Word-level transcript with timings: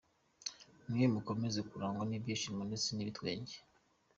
Mwe 0.91 1.05
mukomeze 1.13 1.59
kurangwa 1.69 2.03
n’ibyishimo 2.05 2.61
ndetse 2.67 2.87
n’ibitwenge. 2.93 3.55